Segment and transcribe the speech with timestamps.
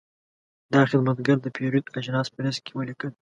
[0.73, 3.11] دا خدمتګر د پیرود اجناس په لېست کې ولیکل.